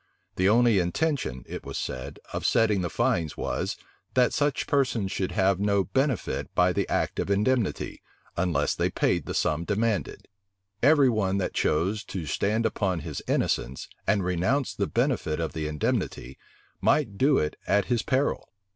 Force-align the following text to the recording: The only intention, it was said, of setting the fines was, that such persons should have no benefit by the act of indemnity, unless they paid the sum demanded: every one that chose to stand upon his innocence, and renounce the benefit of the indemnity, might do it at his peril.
The 0.35 0.49
only 0.49 0.79
intention, 0.79 1.43
it 1.47 1.63
was 1.63 1.77
said, 1.77 2.17
of 2.33 2.43
setting 2.43 2.81
the 2.81 2.89
fines 2.89 3.37
was, 3.37 3.77
that 4.15 4.33
such 4.33 4.65
persons 4.65 5.11
should 5.11 5.33
have 5.33 5.59
no 5.59 5.83
benefit 5.83 6.49
by 6.55 6.73
the 6.73 6.89
act 6.89 7.19
of 7.19 7.29
indemnity, 7.29 8.01
unless 8.35 8.73
they 8.73 8.89
paid 8.89 9.27
the 9.27 9.35
sum 9.35 9.63
demanded: 9.63 10.27
every 10.81 11.07
one 11.11 11.37
that 11.37 11.53
chose 11.53 12.03
to 12.05 12.25
stand 12.25 12.65
upon 12.65 13.01
his 13.01 13.21
innocence, 13.27 13.87
and 14.07 14.23
renounce 14.25 14.73
the 14.73 14.87
benefit 14.87 15.39
of 15.39 15.53
the 15.53 15.67
indemnity, 15.67 16.39
might 16.81 17.19
do 17.19 17.37
it 17.37 17.55
at 17.67 17.85
his 17.85 18.01
peril. 18.01 18.49